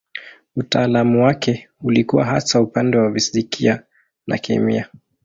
[0.55, 3.83] Utaalamu wake ulikuwa hasa upande wa fizikia
[4.27, 4.89] na kemia.